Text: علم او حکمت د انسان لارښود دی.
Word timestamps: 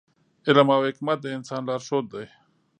علم 0.47 0.67
او 0.75 0.81
حکمت 0.87 1.17
د 1.21 1.25
انسان 1.37 1.61
لارښود 1.67 2.05
دی. 2.13 2.25